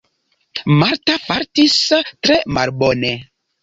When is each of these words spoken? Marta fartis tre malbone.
Marta 0.83 1.19
fartis 1.27 1.79
tre 2.03 2.43
malbone. 2.59 3.17